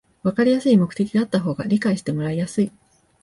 [0.23, 2.71] わかりやすい目的があった方が理解してもらいやすい